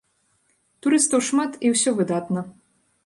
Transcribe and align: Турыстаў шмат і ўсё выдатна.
Турыстаў 0.85 1.19
шмат 1.29 1.51
і 1.69 1.75
ўсё 1.75 1.89
выдатна. 2.01 2.47